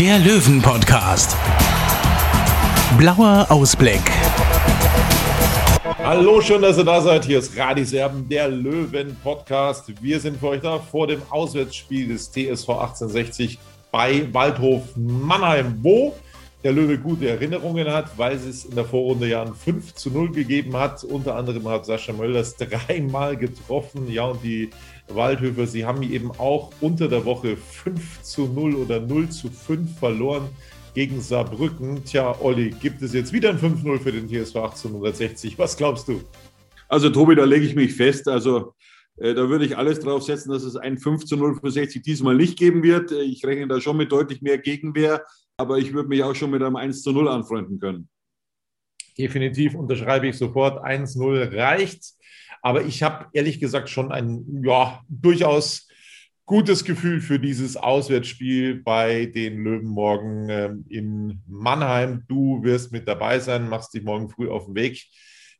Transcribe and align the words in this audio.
der 0.00 0.18
Löwen-Podcast. 0.18 1.36
Blauer 2.98 3.46
Ausblick. 3.48 4.00
Hallo, 5.98 6.40
schön, 6.40 6.62
dass 6.62 6.78
ihr 6.78 6.84
da 6.84 7.00
seid. 7.00 7.24
Hier 7.24 7.38
ist 7.38 7.56
Radis 7.56 7.92
Erben, 7.92 8.28
der 8.28 8.48
Löwen-Podcast. 8.48 9.92
Wir 10.02 10.18
sind 10.18 10.38
für 10.40 10.48
euch 10.48 10.62
da 10.62 10.80
vor 10.80 11.06
dem 11.06 11.22
Auswärtsspiel 11.30 12.08
des 12.08 12.30
TSV 12.30 12.70
1860 12.70 13.58
bei 13.92 14.26
Waldhof 14.32 14.82
Mannheim, 14.96 15.78
wo 15.82 16.14
der 16.64 16.72
Löwe 16.72 16.98
gute 16.98 17.28
Erinnerungen 17.28 17.86
hat, 17.88 18.16
weil 18.16 18.36
es 18.36 18.64
in 18.64 18.74
der 18.74 18.86
Vorrunde 18.86 19.28
ja 19.28 19.42
ein 19.42 19.54
5 19.54 19.94
zu 19.94 20.10
0 20.10 20.32
gegeben 20.32 20.76
hat. 20.76 21.04
Unter 21.04 21.36
anderem 21.36 21.68
hat 21.68 21.86
Sascha 21.86 22.12
Mölders 22.12 22.56
dreimal 22.56 23.36
getroffen. 23.36 24.10
Ja, 24.10 24.24
und 24.24 24.42
die 24.42 24.70
Waldhöfer, 25.08 25.66
sie 25.66 25.84
haben 25.84 26.02
eben 26.02 26.30
auch 26.32 26.72
unter 26.80 27.08
der 27.08 27.24
Woche 27.24 27.56
5 27.56 28.22
zu 28.22 28.46
0 28.46 28.74
oder 28.74 29.00
0 29.00 29.28
zu 29.28 29.50
5 29.50 29.98
verloren 29.98 30.48
gegen 30.94 31.20
Saarbrücken. 31.20 32.04
Tja, 32.04 32.36
Olli, 32.40 32.70
gibt 32.70 33.02
es 33.02 33.12
jetzt 33.12 33.32
wieder 33.32 33.50
ein 33.50 33.58
5-0 33.58 33.98
für 34.00 34.12
den 34.12 34.28
TSV 34.28 34.56
1860? 34.56 35.58
Was 35.58 35.76
glaubst 35.76 36.08
du? 36.08 36.22
Also 36.88 37.10
Tobi, 37.10 37.34
da 37.34 37.44
lege 37.44 37.66
ich 37.66 37.74
mich 37.74 37.94
fest. 37.94 38.28
Also 38.28 38.74
äh, 39.16 39.34
da 39.34 39.48
würde 39.48 39.66
ich 39.66 39.76
alles 39.76 40.00
drauf 40.00 40.22
setzen, 40.22 40.50
dass 40.50 40.62
es 40.62 40.76
ein 40.76 40.98
5 40.98 41.24
zu 41.24 41.36
0 41.36 41.58
für 41.60 41.70
60 41.70 42.02
diesmal 42.02 42.36
nicht 42.36 42.58
geben 42.58 42.82
wird. 42.82 43.12
Äh, 43.12 43.22
Ich 43.22 43.44
rechne 43.44 43.68
da 43.68 43.80
schon 43.80 43.96
mit 43.96 44.10
deutlich 44.10 44.42
mehr 44.42 44.58
Gegenwehr, 44.58 45.24
aber 45.56 45.78
ich 45.78 45.92
würde 45.92 46.08
mich 46.08 46.22
auch 46.22 46.34
schon 46.34 46.50
mit 46.50 46.62
einem 46.62 46.76
1 46.76 47.02
zu 47.02 47.12
0 47.12 47.28
anfreunden 47.28 47.78
können. 47.78 48.08
Definitiv 49.18 49.74
unterschreibe 49.74 50.28
ich 50.28 50.36
sofort. 50.36 50.84
1-0 50.84 51.56
reicht. 51.56 52.14
Aber 52.64 52.82
ich 52.86 53.02
habe 53.02 53.26
ehrlich 53.34 53.60
gesagt 53.60 53.90
schon 53.90 54.10
ein 54.10 54.62
ja, 54.64 55.02
durchaus 55.10 55.86
gutes 56.46 56.86
Gefühl 56.86 57.20
für 57.20 57.38
dieses 57.38 57.76
Auswärtsspiel 57.76 58.82
bei 58.82 59.26
den 59.26 59.62
Löwen 59.62 59.88
morgen 59.88 60.48
ähm, 60.48 60.86
in 60.88 61.42
Mannheim. 61.46 62.24
Du 62.26 62.62
wirst 62.62 62.90
mit 62.90 63.06
dabei 63.06 63.38
sein, 63.38 63.68
machst 63.68 63.92
dich 63.92 64.02
morgen 64.02 64.30
früh 64.30 64.48
auf 64.48 64.64
den 64.64 64.76
Weg. 64.76 65.04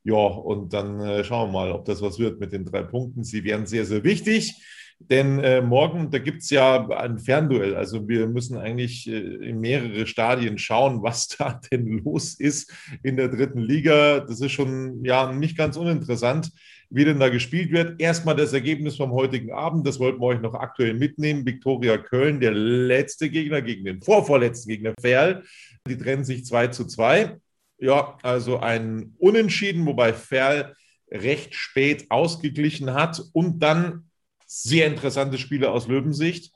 Ja, 0.02 0.14
und 0.14 0.72
dann 0.72 0.98
äh, 1.00 1.24
schauen 1.24 1.50
wir 1.50 1.52
mal, 1.52 1.72
ob 1.72 1.84
das 1.84 2.00
was 2.00 2.18
wird 2.18 2.40
mit 2.40 2.52
den 2.52 2.64
drei 2.64 2.82
Punkten. 2.82 3.22
Sie 3.22 3.44
wären 3.44 3.66
sehr, 3.66 3.84
sehr 3.84 4.02
wichtig. 4.02 4.54
Denn 4.98 5.40
äh, 5.40 5.60
morgen, 5.60 6.10
da 6.10 6.18
gibt 6.18 6.40
es 6.40 6.48
ja 6.48 6.88
ein 6.88 7.18
Fernduell. 7.18 7.76
Also 7.76 8.08
wir 8.08 8.26
müssen 8.28 8.56
eigentlich 8.56 9.06
äh, 9.06 9.18
in 9.18 9.60
mehrere 9.60 10.06
Stadien 10.06 10.56
schauen, 10.56 11.02
was 11.02 11.28
da 11.38 11.60
denn 11.70 11.86
los 11.86 12.40
ist 12.40 12.72
in 13.02 13.18
der 13.18 13.28
dritten 13.28 13.60
Liga. 13.60 14.20
Das 14.20 14.40
ist 14.40 14.52
schon 14.52 15.04
ja 15.04 15.30
nicht 15.30 15.58
ganz 15.58 15.76
uninteressant, 15.76 16.50
wie 16.94 17.04
denn 17.04 17.18
da 17.18 17.28
gespielt 17.28 17.72
wird. 17.72 18.00
Erstmal 18.00 18.36
das 18.36 18.52
Ergebnis 18.52 18.96
vom 18.96 19.10
heutigen 19.10 19.52
Abend, 19.52 19.84
das 19.84 19.98
wollten 19.98 20.20
wir 20.20 20.26
euch 20.26 20.40
noch 20.40 20.54
aktuell 20.54 20.94
mitnehmen. 20.94 21.44
Viktoria 21.44 21.98
Köln, 21.98 22.38
der 22.38 22.52
letzte 22.52 23.28
Gegner 23.28 23.62
gegen 23.62 23.84
den 23.84 24.00
vorvorletzten 24.00 24.70
Gegner 24.70 24.94
Ferl. 25.00 25.42
Die 25.88 25.98
trennen 25.98 26.24
sich 26.24 26.46
2 26.46 26.68
zu 26.68 26.86
2. 26.86 27.36
Ja, 27.78 28.16
also 28.22 28.60
ein 28.60 29.16
Unentschieden, 29.18 29.84
wobei 29.86 30.12
Ferl 30.12 30.76
recht 31.10 31.54
spät 31.56 32.06
ausgeglichen 32.10 32.94
hat 32.94 33.20
und 33.32 33.58
dann 33.58 34.08
sehr 34.46 34.86
interessante 34.86 35.38
Spiele 35.38 35.72
aus 35.72 35.88
Löwensicht. 35.88 36.52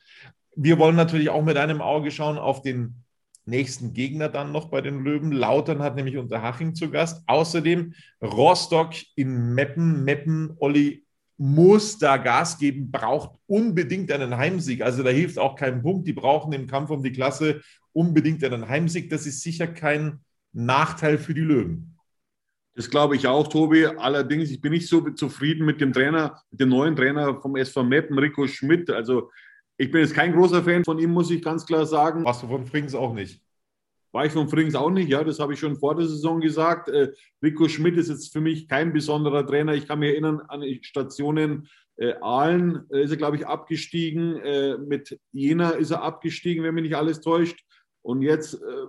Wir 0.54 0.78
wollen 0.78 0.96
natürlich 0.96 1.30
auch 1.30 1.42
mit 1.42 1.56
einem 1.56 1.82
Auge 1.82 2.12
schauen 2.12 2.38
auf 2.38 2.62
den 2.62 3.02
nächsten 3.48 3.92
Gegner 3.92 4.28
dann 4.28 4.52
noch 4.52 4.70
bei 4.70 4.80
den 4.80 5.02
Löwen. 5.02 5.32
Lautern 5.32 5.82
hat 5.82 5.96
nämlich 5.96 6.16
Unterhaching 6.16 6.74
zu 6.74 6.90
Gast. 6.90 7.22
Außerdem 7.26 7.94
Rostock 8.22 8.94
in 9.16 9.54
Meppen. 9.54 10.04
Meppen, 10.04 10.54
Olli 10.58 11.04
muss 11.36 11.98
da 11.98 12.16
Gas 12.16 12.58
geben, 12.58 12.90
braucht 12.90 13.38
unbedingt 13.46 14.10
einen 14.12 14.36
Heimsieg. 14.36 14.82
Also 14.82 15.02
da 15.02 15.10
hilft 15.10 15.38
auch 15.38 15.56
kein 15.56 15.82
Punkt. 15.82 16.06
Die 16.06 16.12
brauchen 16.12 16.52
im 16.52 16.66
Kampf 16.66 16.90
um 16.90 17.02
die 17.02 17.12
Klasse 17.12 17.62
unbedingt 17.92 18.44
einen 18.44 18.68
Heimsieg. 18.68 19.08
Das 19.10 19.26
ist 19.26 19.42
sicher 19.42 19.66
kein 19.66 20.20
Nachteil 20.52 21.18
für 21.18 21.34
die 21.34 21.40
Löwen. 21.40 21.96
Das 22.74 22.90
glaube 22.90 23.16
ich 23.16 23.26
auch, 23.26 23.48
Tobi. 23.48 23.86
Allerdings, 23.86 24.50
ich 24.50 24.60
bin 24.60 24.72
nicht 24.72 24.88
so 24.88 25.00
zufrieden 25.10 25.66
mit 25.66 25.80
dem 25.80 25.92
Trainer, 25.92 26.40
mit 26.50 26.60
dem 26.60 26.68
neuen 26.68 26.94
Trainer 26.94 27.40
vom 27.40 27.56
SV 27.56 27.82
Meppen, 27.82 28.18
Rico 28.18 28.46
Schmidt. 28.46 28.90
Also 28.90 29.30
ich 29.78 29.90
bin 29.90 30.02
jetzt 30.02 30.14
kein 30.14 30.32
großer 30.32 30.62
Fan 30.62 30.84
von 30.84 30.98
ihm, 30.98 31.10
muss 31.10 31.30
ich 31.30 31.40
ganz 31.40 31.64
klar 31.64 31.86
sagen. 31.86 32.24
Warst 32.24 32.42
du 32.42 32.48
von 32.48 32.66
Frings 32.66 32.94
auch 32.94 33.14
nicht? 33.14 33.40
War 34.12 34.26
ich 34.26 34.32
von 34.32 34.48
Frings 34.48 34.74
auch 34.74 34.90
nicht, 34.90 35.08
ja, 35.08 35.22
das 35.22 35.38
habe 35.38 35.52
ich 35.52 35.60
schon 35.60 35.76
vor 35.76 35.94
der 35.94 36.06
Saison 36.06 36.40
gesagt. 36.40 36.88
Äh, 36.88 37.12
Rico 37.42 37.68
Schmidt 37.68 37.96
ist 37.96 38.08
jetzt 38.08 38.32
für 38.32 38.40
mich 38.40 38.66
kein 38.66 38.92
besonderer 38.92 39.46
Trainer. 39.46 39.74
Ich 39.74 39.86
kann 39.86 39.98
mich 39.98 40.10
erinnern 40.10 40.40
an 40.48 40.62
Stationen 40.82 41.68
äh, 41.98 42.14
Aalen 42.20 42.86
äh, 42.90 43.02
ist 43.02 43.10
er, 43.10 43.16
glaube 43.16 43.36
ich, 43.36 43.46
abgestiegen. 43.46 44.36
Äh, 44.36 44.78
mit 44.78 45.18
Jena 45.32 45.70
ist 45.70 45.90
er 45.90 46.02
abgestiegen, 46.02 46.64
wenn 46.64 46.74
mich 46.74 46.84
nicht 46.84 46.96
alles 46.96 47.20
täuscht. 47.20 47.64
Und 48.02 48.22
jetzt 48.22 48.54
äh, 48.54 48.86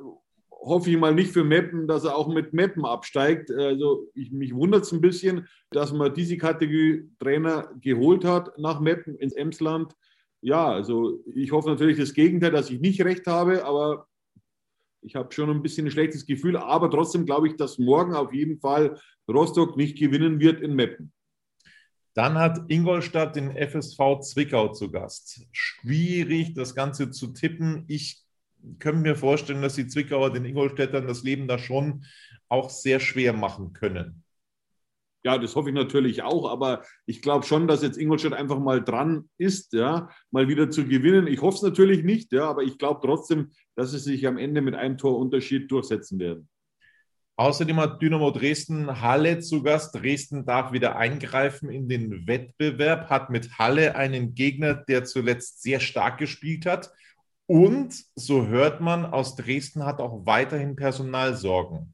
hoffe 0.51 0.89
ich 0.91 0.97
mal 0.97 1.13
nicht 1.13 1.31
für 1.31 1.43
Meppen, 1.43 1.87
dass 1.87 2.05
er 2.05 2.15
auch 2.15 2.27
mit 2.27 2.53
Meppen 2.53 2.85
absteigt. 2.85 3.51
Also 3.51 4.07
ich, 4.13 4.31
mich 4.31 4.53
wundert 4.53 4.83
es 4.83 4.91
ein 4.91 5.01
bisschen, 5.01 5.47
dass 5.71 5.91
man 5.91 6.13
diese 6.13 6.37
Kategorie 6.37 7.09
Trainer 7.19 7.71
geholt 7.81 8.25
hat 8.25 8.57
nach 8.57 8.79
Meppen 8.79 9.15
ins 9.15 9.33
Emsland. 9.33 9.95
Ja, 10.41 10.71
also 10.71 11.23
ich 11.33 11.51
hoffe 11.51 11.69
natürlich 11.69 11.97
das 11.97 12.13
Gegenteil, 12.13 12.51
dass 12.51 12.69
ich 12.69 12.79
nicht 12.79 13.01
recht 13.01 13.27
habe, 13.27 13.65
aber 13.65 14.07
ich 15.01 15.15
habe 15.15 15.31
schon 15.31 15.49
ein 15.49 15.61
bisschen 15.61 15.87
ein 15.87 15.91
schlechtes 15.91 16.25
Gefühl. 16.25 16.57
Aber 16.57 16.89
trotzdem 16.89 17.25
glaube 17.25 17.47
ich, 17.47 17.55
dass 17.55 17.77
morgen 17.77 18.13
auf 18.13 18.33
jeden 18.33 18.59
Fall 18.59 18.99
Rostock 19.27 19.77
nicht 19.77 19.97
gewinnen 19.97 20.39
wird 20.39 20.61
in 20.61 20.75
Meppen. 20.75 21.11
Dann 22.13 22.37
hat 22.37 22.69
Ingolstadt 22.69 23.35
den 23.35 23.55
FSV 23.55 24.19
Zwickau 24.21 24.69
zu 24.69 24.91
Gast. 24.91 25.47
Schwierig, 25.51 26.53
das 26.53 26.75
Ganze 26.75 27.11
zu 27.11 27.27
tippen. 27.27 27.85
Ich 27.87 28.23
könnte 28.79 29.01
mir 29.01 29.15
vorstellen, 29.15 29.61
dass 29.61 29.75
die 29.75 29.87
Zwickauer 29.87 30.33
den 30.33 30.45
Ingolstädtern 30.45 31.07
das 31.07 31.23
Leben 31.23 31.47
da 31.47 31.57
schon 31.57 32.05
auch 32.49 32.69
sehr 32.69 32.99
schwer 32.99 33.33
machen 33.33 33.73
können. 33.73 34.23
Ja, 35.23 35.37
das 35.37 35.55
hoffe 35.55 35.69
ich 35.69 35.75
natürlich 35.75 36.23
auch, 36.23 36.49
aber 36.49 36.83
ich 37.05 37.21
glaube 37.21 37.45
schon, 37.45 37.67
dass 37.67 37.83
jetzt 37.83 37.97
Ingolstadt 37.97 38.33
einfach 38.33 38.59
mal 38.59 38.81
dran 38.81 39.29
ist, 39.37 39.73
ja, 39.73 40.09
mal 40.31 40.47
wieder 40.47 40.69
zu 40.69 40.85
gewinnen. 40.85 41.27
Ich 41.27 41.41
hoffe 41.41 41.57
es 41.57 41.61
natürlich 41.61 42.03
nicht, 42.03 42.31
ja, 42.31 42.49
aber 42.49 42.63
ich 42.63 42.77
glaube 42.77 43.01
trotzdem, 43.03 43.51
dass 43.75 43.91
sie 43.91 43.99
sich 43.99 44.25
am 44.27 44.37
Ende 44.37 44.61
mit 44.61 44.75
einem 44.75 44.97
Torunterschied 44.97 45.69
durchsetzen 45.69 46.19
werden. 46.19 46.47
Außerdem 47.39 47.77
hat 47.77 48.01
Dynamo 48.01 48.31
Dresden 48.31 49.01
Halle 49.01 49.39
zu 49.39 49.63
Gast. 49.63 49.95
Dresden 49.95 50.45
darf 50.45 50.73
wieder 50.73 50.97
eingreifen 50.97 51.69
in 51.69 51.87
den 51.87 52.27
Wettbewerb, 52.27 53.09
hat 53.09 53.29
mit 53.29 53.57
Halle 53.57 53.95
einen 53.95 54.35
Gegner, 54.35 54.73
der 54.73 55.05
zuletzt 55.05 55.61
sehr 55.61 55.79
stark 55.79 56.17
gespielt 56.17 56.65
hat. 56.65 56.91
Und 57.45 57.95
so 58.15 58.47
hört 58.47 58.81
man, 58.81 59.05
aus 59.05 59.37
Dresden 59.37 59.85
hat 59.85 60.01
auch 60.01 60.25
weiterhin 60.25 60.75
Personalsorgen. 60.75 61.93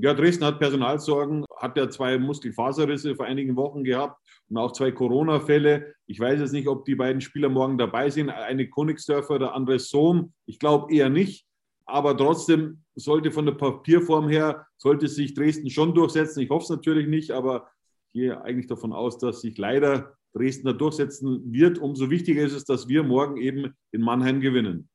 Ja, 0.00 0.14
Dresden 0.14 0.44
hat 0.44 0.60
Personalsorgen, 0.60 1.44
hat 1.56 1.76
ja 1.76 1.90
zwei 1.90 2.18
Muskelfaserrisse 2.18 3.16
vor 3.16 3.26
einigen 3.26 3.56
Wochen 3.56 3.82
gehabt 3.82 4.22
und 4.48 4.56
auch 4.56 4.70
zwei 4.70 4.92
Corona-Fälle. 4.92 5.92
Ich 6.06 6.20
weiß 6.20 6.38
jetzt 6.38 6.52
nicht, 6.52 6.68
ob 6.68 6.84
die 6.84 6.94
beiden 6.94 7.20
Spieler 7.20 7.48
morgen 7.48 7.78
dabei 7.78 8.08
sind. 8.08 8.30
Eine 8.30 8.70
Königsdörfer, 8.70 9.40
der 9.40 9.54
andere 9.54 9.80
Sohm. 9.80 10.32
Ich 10.46 10.60
glaube 10.60 10.94
eher 10.94 11.10
nicht. 11.10 11.46
Aber 11.84 12.16
trotzdem 12.16 12.84
sollte 12.94 13.32
von 13.32 13.46
der 13.46 13.54
Papierform 13.54 14.28
her, 14.28 14.66
sollte 14.76 15.08
sich 15.08 15.34
Dresden 15.34 15.68
schon 15.68 15.94
durchsetzen. 15.94 16.42
Ich 16.42 16.50
hoffe 16.50 16.62
es 16.64 16.70
natürlich 16.70 17.08
nicht, 17.08 17.32
aber 17.32 17.66
ich 18.06 18.20
gehe 18.20 18.40
eigentlich 18.40 18.68
davon 18.68 18.92
aus, 18.92 19.18
dass 19.18 19.40
sich 19.40 19.58
leider 19.58 20.14
Dresden 20.32 20.66
da 20.66 20.74
durchsetzen 20.74 21.52
wird. 21.52 21.78
Umso 21.78 22.08
wichtiger 22.08 22.44
ist 22.44 22.52
es, 22.52 22.64
dass 22.64 22.86
wir 22.86 23.02
morgen 23.02 23.36
eben 23.36 23.74
in 23.90 24.02
Mannheim 24.02 24.40
gewinnen. 24.40 24.88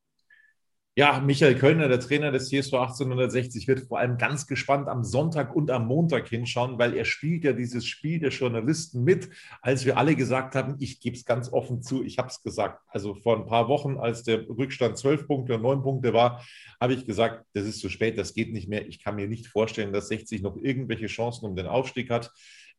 Ja, 0.96 1.20
Michael 1.20 1.56
Kölner, 1.56 1.88
der 1.88 2.00
Trainer 2.00 2.32
des 2.32 2.50
CSV 2.50 2.74
1860, 2.74 3.68
wird 3.68 3.88
vor 3.88 3.98
allem 3.98 4.20
ganz 4.20 4.46
gespannt 4.46 4.88
am 4.88 5.04
Sonntag 5.04 5.56
und 5.56 5.72
am 5.72 5.88
Montag 5.88 6.28
hinschauen, 6.30 6.78
weil 6.78 6.94
er 6.94 7.04
spielt 7.04 7.44
ja 7.46 7.54
dieses 7.54 7.88
Spiel 7.88 8.20
der 8.20 8.30
Journalisten 8.30 9.04
mit, 9.04 9.28
als 9.64 9.86
wir 9.86 9.98
alle 9.98 10.16
gesagt 10.16 10.54
haben, 10.54 10.76
ich 10.78 11.00
gebe 11.00 11.16
es 11.16 11.26
ganz 11.26 11.52
offen 11.52 11.82
zu, 11.82 12.04
ich 12.04 12.20
habe 12.20 12.28
es 12.28 12.44
gesagt. 12.44 12.80
Also 12.88 13.16
vor 13.16 13.38
ein 13.38 13.48
paar 13.48 13.70
Wochen, 13.70 13.98
als 13.98 14.22
der 14.22 14.48
Rückstand 14.48 15.00
zwölf 15.00 15.26
Punkte 15.26 15.56
und 15.56 15.64
neun 15.64 15.82
Punkte 15.82 16.14
war, 16.14 16.46
habe 16.80 16.94
ich 16.94 17.08
gesagt, 17.08 17.44
das 17.54 17.66
ist 17.66 17.80
zu 17.80 17.90
spät, 17.90 18.20
das 18.20 18.36
geht 18.36 18.54
nicht 18.54 18.70
mehr. 18.70 18.88
Ich 18.88 19.04
kann 19.04 19.16
mir 19.16 19.28
nicht 19.28 19.48
vorstellen, 19.48 19.94
dass 19.94 20.10
60 20.10 20.44
noch 20.44 20.58
irgendwelche 20.58 21.08
Chancen 21.08 21.48
um 21.48 21.56
den 21.56 21.66
Aufstieg 21.66 22.12
hat. 22.12 22.30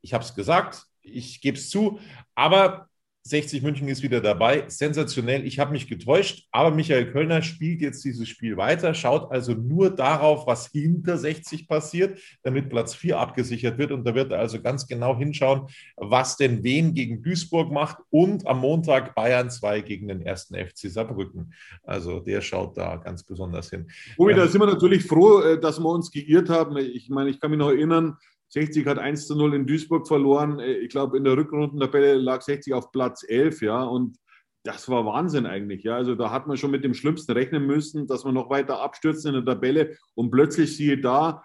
Ich 0.02 0.14
habe 0.14 0.22
es 0.22 0.36
gesagt, 0.36 0.84
ich 1.02 1.40
gebe 1.40 1.58
es 1.58 1.68
zu, 1.68 1.98
aber 2.36 2.88
60 3.26 3.62
München 3.62 3.88
ist 3.88 4.02
wieder 4.02 4.20
dabei. 4.20 4.64
Sensationell. 4.68 5.46
Ich 5.46 5.58
habe 5.58 5.72
mich 5.72 5.88
getäuscht, 5.88 6.46
aber 6.52 6.70
Michael 6.70 7.10
Kölner 7.10 7.40
spielt 7.40 7.80
jetzt 7.80 8.04
dieses 8.04 8.28
Spiel 8.28 8.58
weiter, 8.58 8.92
schaut 8.92 9.32
also 9.32 9.54
nur 9.54 9.88
darauf, 9.88 10.46
was 10.46 10.66
hinter 10.66 11.16
60 11.16 11.66
passiert, 11.66 12.18
damit 12.42 12.68
Platz 12.68 12.94
4 12.94 13.18
abgesichert 13.18 13.78
wird. 13.78 13.92
Und 13.92 14.04
da 14.04 14.14
wird 14.14 14.30
er 14.30 14.40
also 14.40 14.60
ganz 14.60 14.86
genau 14.86 15.16
hinschauen, 15.16 15.68
was 15.96 16.36
denn 16.36 16.62
wen 16.62 16.92
gegen 16.92 17.22
Duisburg 17.22 17.72
macht 17.72 17.96
und 18.10 18.46
am 18.46 18.60
Montag 18.60 19.14
Bayern 19.14 19.48
2 19.48 19.80
gegen 19.80 20.08
den 20.08 20.20
ersten 20.20 20.54
FC 20.54 20.90
Saarbrücken. 20.90 21.54
Also 21.82 22.20
der 22.20 22.42
schaut 22.42 22.76
da 22.76 22.96
ganz 22.96 23.24
besonders 23.24 23.70
hin. 23.70 23.86
Ui, 24.18 24.34
da 24.34 24.46
sind 24.46 24.60
wir 24.60 24.66
natürlich 24.66 25.02
froh, 25.02 25.40
äh, 25.40 25.58
dass 25.58 25.78
wir 25.78 25.88
uns 25.88 26.10
geirrt 26.10 26.50
haben. 26.50 26.76
Ich 26.76 27.08
meine, 27.08 27.30
ich 27.30 27.40
kann 27.40 27.50
mich 27.50 27.58
noch 27.58 27.70
erinnern, 27.70 28.18
60 28.48 28.86
hat 28.86 28.98
1 28.98 29.26
zu 29.26 29.36
0 29.36 29.54
in 29.54 29.66
Duisburg 29.66 30.06
verloren. 30.06 30.58
Äh, 30.60 30.74
ich 30.74 30.90
glaube, 30.90 31.16
in 31.16 31.24
der 31.24 31.36
Rückrundentabelle 31.36 32.14
lag 32.14 32.42
60 32.42 32.72
auf 32.74 32.92
Platz 32.92 33.24
11, 33.26 33.62
ja. 33.62 33.82
Und 33.82 34.16
das 34.64 34.88
war 34.88 35.04
Wahnsinn 35.04 35.46
eigentlich, 35.46 35.82
ja. 35.82 35.96
Also 35.96 36.14
da 36.14 36.30
hat 36.30 36.46
man 36.46 36.56
schon 36.56 36.70
mit 36.70 36.84
dem 36.84 36.94
Schlimmsten 36.94 37.32
rechnen 37.32 37.66
müssen, 37.66 38.06
dass 38.06 38.24
man 38.24 38.34
noch 38.34 38.50
weiter 38.50 38.80
abstürzen 38.80 39.34
in 39.34 39.44
der 39.44 39.54
Tabelle. 39.54 39.96
Und 40.14 40.30
plötzlich 40.30 40.76
siehe 40.76 40.98
da, 40.98 41.44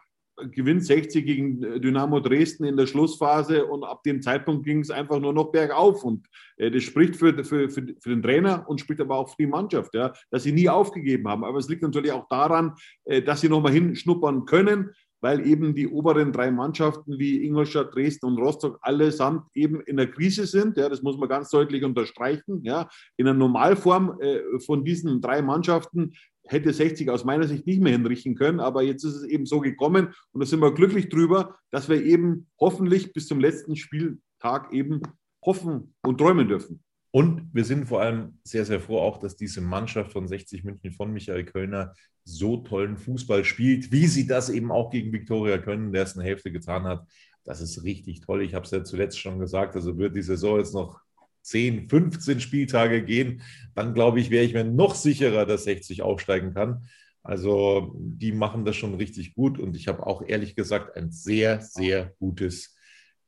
gewinnt 0.52 0.86
60 0.86 1.26
gegen 1.26 1.64
äh, 1.64 1.80
Dynamo 1.80 2.20
Dresden 2.20 2.66
in 2.66 2.78
der 2.78 2.88
Schlussphase 2.88 3.66
und 3.66 3.84
ab 3.84 4.04
dem 4.04 4.22
Zeitpunkt 4.22 4.66
ging 4.66 4.80
es 4.80 4.90
einfach 4.90 5.20
nur 5.20 5.34
noch 5.34 5.52
bergauf. 5.52 6.04
Und 6.04 6.28
äh, 6.58 6.72
das 6.72 6.84
spricht 6.84 7.16
für, 7.16 7.34
für, 7.44 7.70
für, 7.70 7.88
für, 8.00 8.10
den 8.10 8.22
Trainer 8.22 8.66
und 8.68 8.80
spricht 8.80 9.02
aber 9.02 9.18
auch 9.18 9.30
für 9.30 9.36
die 9.40 9.48
Mannschaft, 9.48 9.94
ja, 9.94 10.14
dass 10.32 10.44
sie 10.44 10.52
nie 10.52 10.70
aufgegeben 10.70 11.28
haben. 11.28 11.44
Aber 11.44 11.58
es 11.58 11.70
liegt 11.70 11.82
natürlich 11.82 12.12
auch 12.12 12.28
daran, 12.30 12.74
äh, 13.06 13.22
dass 13.22 13.42
sie 13.42 13.50
nochmal 13.50 13.74
hinschnuppern 13.74 14.46
können 14.46 14.92
weil 15.22 15.46
eben 15.46 15.76
die 15.76 15.88
oberen 15.88 16.32
drei 16.32 16.52
Mannschaften 16.52 17.20
wie 17.20 17.46
Ingolstadt, 17.46 17.94
Dresden 17.94 18.26
und 18.26 18.38
Rostock 18.38 18.80
allesamt 18.82 19.44
eben 19.54 19.82
in 19.82 19.98
der 19.98 20.10
Krise 20.10 20.46
sind. 20.46 20.78
Ja, 20.78 20.90
das 20.90 21.02
muss 21.02 21.18
man 21.18 21.30
ganz 21.30 21.50
deutlich 21.50 21.84
unterstreichen. 21.84 22.64
Ja, 22.64 22.88
in 23.18 23.26
der 23.26 23.34
Normalform 23.34 24.20
äh, 24.22 24.60
von 24.60 24.84
diesen 24.84 25.22
drei 25.22 25.42
Mannschaften 25.42 26.14
hätte 26.48 26.74
60 26.74 27.10
aus 27.10 27.26
meiner 27.26 27.48
Sicht 27.48 27.66
nicht 27.68 27.82
mehr 27.82 27.92
hinrichten 27.92 28.36
können, 28.36 28.60
aber 28.60 28.82
jetzt 28.82 29.04
ist 29.04 29.16
es 29.16 29.24
eben 29.24 29.46
so 29.46 29.60
gekommen 29.60 30.14
und 30.32 30.42
da 30.42 30.48
sind 30.48 30.62
wir 30.62 30.74
glücklich 30.74 31.10
drüber, 31.10 31.58
dass 31.72 31.90
wir 31.90 32.04
eben 32.04 32.48
hoffentlich 32.60 33.14
bis 33.14 33.28
zum 33.28 33.40
letzten 33.40 33.76
Spieltag 33.76 34.74
eben 34.74 35.02
hoffen 35.46 35.94
und 36.02 36.18
träumen 36.18 36.48
dürfen. 36.48 36.84
Und 37.12 37.50
wir 37.54 37.66
sind 37.66 37.88
vor 37.88 38.02
allem 38.02 38.40
sehr, 38.44 38.66
sehr 38.66 38.80
froh 38.80 39.00
auch, 39.00 39.18
dass 39.18 39.36
diese 39.36 39.62
Mannschaft 39.62 40.12
von 40.12 40.28
60 40.28 40.64
München 40.64 40.92
von 40.92 41.12
Michael 41.12 41.46
Kölner 41.46 41.94
so 42.24 42.58
tollen 42.58 42.98
Fußball 42.98 43.44
spielt, 43.44 43.92
wie 43.92 44.06
sie 44.06 44.28
das 44.28 44.50
eben 44.50 44.72
auch 44.72 44.92
gegen 44.92 45.12
Viktoria 45.12 45.58
Köln 45.58 45.86
in 45.86 45.92
der 45.92 46.02
ersten 46.02 46.22
Hälfte 46.22 46.52
getan 46.52 46.84
hat. 46.84 47.08
Das 47.44 47.62
ist 47.62 47.84
richtig 47.84 48.22
toll. 48.22 48.44
Ich 48.44 48.54
habe 48.54 48.66
es 48.66 48.72
ja 48.72 48.84
zuletzt 48.84 49.20
schon 49.20 49.40
gesagt. 49.40 49.76
Also 49.76 49.98
wird 49.98 50.16
die 50.16 50.22
Saison 50.22 50.60
jetzt 50.60 50.76
noch 50.76 51.02
10, 51.42 51.90
15 51.90 52.40
Spieltage 52.42 53.04
gehen, 53.04 53.42
dann 53.74 53.94
glaube 53.94 54.20
ich, 54.20 54.30
wäre 54.30 54.46
ich 54.46 54.54
mir 54.54 54.64
noch 54.64 54.96
sicherer, 54.96 55.46
dass 55.46 55.64
60 55.64 56.02
aufsteigen 56.02 56.54
kann. 56.54 56.86
Also 57.24 57.96
die 57.98 58.32
machen 58.32 58.66
das 58.66 58.76
schon 58.76 58.96
richtig 58.96 59.34
gut 59.34 59.60
und 59.60 59.76
ich 59.76 59.88
habe 59.88 60.06
auch 60.06 60.22
ehrlich 60.22 60.56
gesagt 60.56 60.96
ein 60.96 61.12
sehr, 61.12 61.62
sehr 61.62 62.14
gutes 62.20 62.76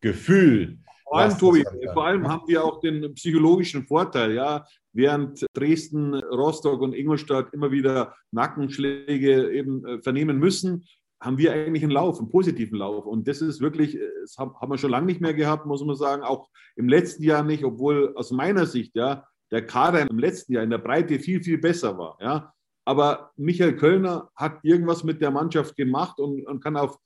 Gefühl. 0.02 0.80
Vor 1.12 1.20
allem, 1.20 1.38
Tobi, 1.38 1.66
vor 1.92 2.06
allem 2.06 2.26
haben 2.26 2.48
wir 2.48 2.64
auch 2.64 2.80
den 2.80 3.14
psychologischen 3.16 3.86
Vorteil, 3.86 4.32
ja, 4.32 4.64
während 4.94 5.46
Dresden, 5.54 6.16
Rostock 6.16 6.80
und 6.80 6.94
Ingolstadt 6.94 7.54
immer 7.54 7.70
wieder 7.70 8.16
Nackenschläge 8.32 9.52
eben 9.52 9.86
äh, 9.86 10.02
vernehmen 10.02 10.40
müssen, 10.40 10.86
haben 11.22 11.38
wir 11.38 11.52
eigentlich 11.52 11.84
einen 11.84 11.92
Lauf, 11.92 12.18
einen 12.18 12.30
positiven 12.30 12.78
Lauf. 12.78 13.06
Und 13.06 13.28
das 13.28 13.42
ist 13.42 13.60
wirklich, 13.60 13.98
äh, 13.98 14.10
das 14.22 14.38
haben 14.38 14.70
wir 14.70 14.78
schon 14.78 14.92
lange 14.92 15.08
nicht 15.08 15.20
mehr 15.20 15.34
gehabt, 15.34 15.66
muss 15.66 15.84
man 15.84 15.98
sagen, 15.98 16.24
auch 16.24 16.48
im 16.78 16.88
letzten 16.88 17.24
Jahr 17.24 17.44
nicht, 17.44 17.66
obwohl 17.66 18.16
aus 18.16 18.32
meiner 18.32 18.66
Sicht, 18.66 18.96
ja, 18.96 19.26
der 19.52 19.66
Kader 19.66 20.10
im 20.10 20.18
letzten 20.18 20.54
Jahr 20.54 20.64
in 20.64 20.70
der 20.70 20.78
Breite 20.78 21.20
viel, 21.20 21.44
viel 21.44 21.58
besser 21.58 21.98
war, 21.98 22.18
ja. 22.22 22.54
Aber 22.86 23.32
Michael 23.36 23.76
Kölner 23.76 24.30
hat 24.34 24.60
irgendwas 24.64 25.04
mit 25.04 25.22
der 25.22 25.32
Mannschaft 25.32 25.76
gemacht 25.76 26.20
und, 26.20 26.48
und 26.48 26.64
kann 26.64 26.78
auf 26.78 26.98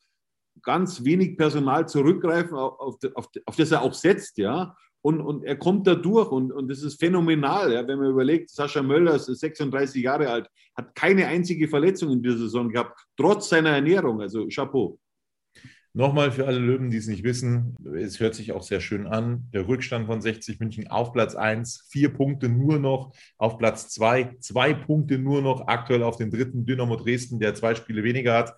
ganz 0.65 1.05
wenig 1.05 1.37
Personal 1.37 1.87
zurückgreifen, 1.87 2.57
auf, 2.57 2.97
auf, 3.15 3.29
auf 3.45 3.55
das 3.55 3.71
er 3.71 3.81
auch 3.81 3.93
setzt, 3.93 4.37
ja. 4.37 4.75
Und, 5.01 5.21
und 5.21 5.43
er 5.43 5.55
kommt 5.55 5.85
da 5.85 5.93
durch 5.93 6.31
und, 6.31 6.51
und 6.51 6.67
das 6.67 6.81
ist 6.81 6.99
phänomenal, 6.99 7.71
ja, 7.71 7.87
wenn 7.87 7.99
man 7.99 8.09
überlegt, 8.09 8.49
Sascha 8.49 8.81
Möller 8.81 9.15
ist 9.15 9.27
36 9.27 10.01
Jahre 10.01 10.29
alt, 10.29 10.49
hat 10.75 10.95
keine 10.95 11.27
einzige 11.27 11.67
Verletzung 11.67 12.11
in 12.11 12.23
dieser 12.23 12.39
Saison 12.39 12.69
gehabt, 12.69 12.99
trotz 13.15 13.49
seiner 13.49 13.69
Ernährung. 13.69 14.19
Also 14.19 14.47
Chapeau. 14.47 14.99
Nochmal 15.93 16.31
für 16.31 16.45
alle 16.45 16.57
Löwen, 16.57 16.89
die 16.89 16.97
es 16.97 17.07
nicht 17.07 17.23
wissen, 17.23 17.77
es 17.95 18.19
hört 18.19 18.35
sich 18.35 18.51
auch 18.51 18.63
sehr 18.63 18.81
schön 18.81 19.07
an. 19.07 19.47
Der 19.53 19.65
Rückstand 19.65 20.07
von 20.07 20.19
60 20.19 20.59
München 20.59 20.87
auf 20.87 21.13
Platz 21.13 21.35
1, 21.35 21.87
vier 21.89 22.09
Punkte 22.09 22.49
nur 22.49 22.79
noch 22.79 23.15
auf 23.37 23.57
Platz 23.57 23.87
2, 23.89 24.35
zwei 24.39 24.73
Punkte 24.73 25.19
nur 25.19 25.41
noch 25.41 25.67
aktuell 25.67 26.03
auf 26.03 26.17
den 26.17 26.31
dritten 26.31 26.65
Dynamo 26.65 26.97
Dresden, 26.97 27.39
der 27.39 27.55
zwei 27.55 27.75
Spiele 27.75 28.03
weniger 28.03 28.33
hat. 28.33 28.55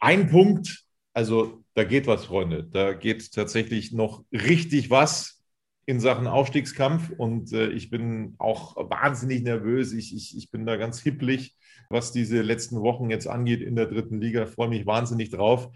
Ein 0.00 0.28
Punkt 0.28 0.83
also 1.14 1.64
da 1.74 1.84
geht 1.84 2.06
was, 2.06 2.26
Freunde. 2.26 2.64
Da 2.64 2.92
geht 2.92 3.32
tatsächlich 3.32 3.92
noch 3.92 4.24
richtig 4.32 4.90
was 4.90 5.42
in 5.86 6.00
Sachen 6.00 6.26
Aufstiegskampf 6.26 7.10
und 7.16 7.52
äh, 7.52 7.68
ich 7.68 7.90
bin 7.90 8.34
auch 8.38 8.76
wahnsinnig 8.76 9.42
nervös. 9.42 9.92
Ich, 9.92 10.14
ich, 10.14 10.36
ich 10.36 10.50
bin 10.50 10.66
da 10.66 10.76
ganz 10.76 11.00
hipplig, 11.00 11.56
was 11.90 12.10
diese 12.10 12.42
letzten 12.42 12.80
Wochen 12.80 13.10
jetzt 13.10 13.26
angeht 13.26 13.60
in 13.60 13.76
der 13.76 13.86
dritten 13.86 14.20
Liga. 14.20 14.46
Freue 14.46 14.68
mich 14.68 14.86
wahnsinnig 14.86 15.30
drauf. 15.30 15.70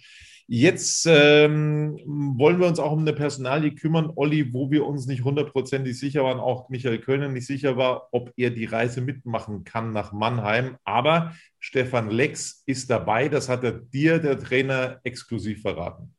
Jetzt 0.51 1.07
ähm, 1.07 2.01
wollen 2.07 2.59
wir 2.59 2.67
uns 2.67 2.79
auch 2.79 2.93
um 2.93 3.01
eine 3.01 3.13
Personalie 3.13 3.75
kümmern, 3.75 4.11
Olli, 4.17 4.55
wo 4.55 4.71
wir 4.71 4.87
uns 4.87 5.07
nicht 5.07 5.23
hundertprozentig 5.23 5.99
sicher 5.99 6.25
waren, 6.25 6.41
auch 6.41 6.71
Michael 6.71 7.01
Kölner 7.01 7.29
nicht 7.29 7.47
sicher 7.47 7.77
war, 7.77 8.09
ob 8.13 8.33
er 8.35 8.49
die 8.49 8.65
Reise 8.65 9.03
mitmachen 9.03 9.65
kann 9.65 9.93
nach 9.93 10.15
Mannheim. 10.15 10.79
Aber 10.85 11.35
Stefan 11.59 12.11
Lex 12.11 12.63
ist 12.67 12.89
dabei. 12.91 13.29
Das 13.29 13.49
hat 13.49 13.65
er 13.65 13.73
dir, 13.73 14.19
der 14.19 14.39
Trainer, 14.39 15.01
exklusiv 15.05 15.63
verraten. 15.63 16.15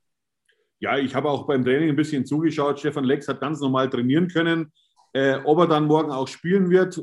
Ja, 0.80 0.98
ich 0.98 1.14
habe 1.14 1.30
auch 1.30 1.46
beim 1.46 1.64
Training 1.64 1.90
ein 1.90 1.96
bisschen 1.96 2.26
zugeschaut. 2.26 2.80
Stefan 2.80 3.04
Lex 3.04 3.28
hat 3.28 3.42
ganz 3.42 3.60
normal 3.60 3.90
trainieren 3.90 4.28
können. 4.28 4.72
Äh, 5.14 5.40
ob 5.44 5.60
er 5.60 5.68
dann 5.68 5.86
morgen 5.86 6.12
auch 6.12 6.28
spielen 6.28 6.70
wird, 6.70 7.02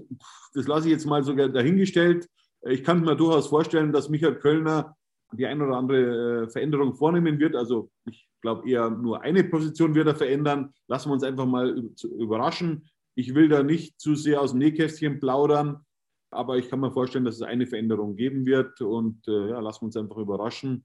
das 0.55 0.67
lasse 0.67 0.87
ich 0.87 0.93
jetzt 0.93 1.07
mal 1.07 1.25
sogar 1.25 1.49
dahingestellt. 1.49 2.29
Ich 2.69 2.85
kann 2.85 3.03
mir 3.03 3.17
durchaus 3.17 3.49
vorstellen, 3.49 3.93
dass 3.93 4.09
Michael 4.09 4.37
Kölner 4.37 4.97
die 5.33 5.47
ein 5.47 5.61
oder 5.61 5.77
andere 5.77 6.45
äh, 6.45 6.49
Veränderung 6.49 6.95
vornehmen 6.95 7.39
wird. 7.39 7.57
Also 7.57 7.91
ich 8.05 8.29
glaube 8.41 8.69
eher 8.69 8.91
nur 8.91 9.23
eine 9.23 9.45
Position 9.45 9.95
wird 9.95 10.07
er 10.07 10.15
verändern. 10.15 10.73
Lassen 10.89 11.09
wir 11.09 11.15
uns 11.15 11.25
einfach 11.25 11.47
mal 11.47 11.91
überraschen. 12.19 12.89
Ich 13.15 13.35
will 13.35 13.49
da 13.49 13.63
nicht 13.63 14.01
zu 14.01 14.15
sehr 14.15 14.41
aus 14.41 14.51
dem 14.53 14.59
Nähkästchen 14.59 15.21
plaudern, 15.21 15.85
aber 16.31 16.59
ich 16.59 16.69
kann 16.69 16.81
mir 16.81 16.93
vorstellen, 16.93 17.25
dass 17.25 17.37
es 17.37 17.43
eine 17.43 17.67
Veränderung 17.67 18.17
geben 18.17 18.47
wird 18.47 18.81
und 18.81 19.27
äh, 19.29 19.51
ja, 19.51 19.61
lassen 19.61 19.83
wir 19.83 19.87
uns 19.87 19.97
einfach 19.97 20.17
überraschen. 20.17 20.85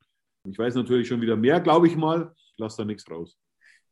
Ich 0.50 0.58
weiß 0.58 0.76
natürlich 0.76 1.08
schon 1.08 1.22
wieder 1.22 1.36
mehr, 1.36 1.60
glaube 1.60 1.88
ich 1.88 1.96
mal. 1.96 2.34
Ich 2.36 2.58
lasse 2.58 2.78
da 2.78 2.86
nichts 2.86 3.10
raus. 3.10 3.38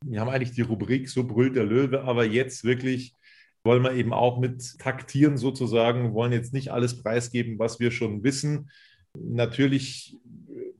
Wir 0.05 0.21
haben 0.21 0.29
eigentlich 0.29 0.53
die 0.53 0.61
Rubrik 0.61 1.09
So 1.09 1.25
brüllt 1.25 1.55
der 1.55 1.65
Löwe, 1.65 2.03
aber 2.03 2.25
jetzt 2.25 2.63
wirklich 2.63 3.15
wollen 3.63 3.83
wir 3.83 3.93
eben 3.93 4.13
auch 4.13 4.39
mit 4.39 4.79
taktieren 4.79 5.37
sozusagen, 5.37 6.13
wollen 6.13 6.31
jetzt 6.31 6.53
nicht 6.53 6.71
alles 6.71 7.03
preisgeben, 7.03 7.59
was 7.59 7.79
wir 7.79 7.91
schon 7.91 8.23
wissen. 8.23 8.69
Natürlich 9.13 10.17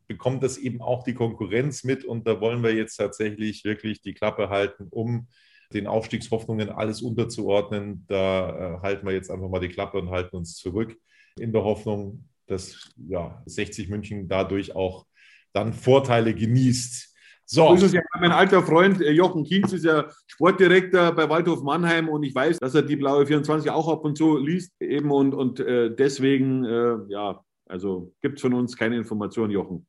bekommt 0.08 0.44
das 0.44 0.58
eben 0.58 0.82
auch 0.82 1.04
die 1.04 1.14
Konkurrenz 1.14 1.84
mit 1.84 2.06
und 2.06 2.26
da 2.26 2.40
wollen 2.40 2.64
wir 2.64 2.74
jetzt 2.74 2.96
tatsächlich 2.96 3.64
wirklich 3.66 4.02
die 4.02 4.14
Klappe 4.14 4.50
halten, 4.50 4.88
um 4.90 5.28
den 5.74 5.88
Aufstiegshoffnungen 5.88 6.70
alles 6.70 7.02
unterzuordnen. 7.02 8.06
Da 8.08 8.78
äh, 8.78 8.82
halten 8.82 9.06
wir 9.06 9.14
jetzt 9.14 9.30
einfach 9.30 9.50
mal 9.50 9.60
die 9.60 9.70
Klappe 9.70 9.98
und 9.98 10.10
halten 10.10 10.36
uns 10.36 10.56
zurück 10.56 10.96
in 11.40 11.52
der 11.52 11.64
Hoffnung, 11.64 12.26
dass 12.48 12.92
ja, 13.08 13.42
60 13.46 13.90
München 13.90 14.28
dadurch 14.28 14.76
auch 14.76 15.06
dann 15.54 15.74
Vorteile 15.74 16.34
genießt. 16.34 17.10
So. 17.46 17.76
so 17.78 17.88
ja, 17.88 18.02
mein 18.20 18.32
alter 18.32 18.62
Freund 18.62 19.02
äh, 19.02 19.12
Jochen 19.12 19.44
Kienz 19.44 19.74
ist 19.74 19.84
ja 19.84 20.08
Sportdirektor 20.28 21.12
bei 21.14 21.28
Waldhof 21.28 21.64
Mannheim 21.64 22.08
und 22.08 22.22
ich 22.22 22.36
weiß, 22.36 22.60
dass 22.60 22.76
er 22.76 22.84
die 22.84 22.96
Blaue 22.96 23.26
24 23.26 23.72
auch 23.72 23.88
ab 23.88 24.06
und 24.06 24.16
zu 24.16 24.38
liest 24.38 24.72
eben 24.80 25.10
und, 25.10 25.34
und 25.34 25.60
äh, 25.60 25.90
deswegen, 25.96 26.64
äh, 26.64 26.98
ja, 27.08 27.44
also 27.66 28.14
gibt 28.22 28.38
es 28.38 28.42
von 28.42 28.54
uns 28.54 28.78
keine 28.78 28.98
Informationen, 28.98 29.52
Jochen. 29.52 29.88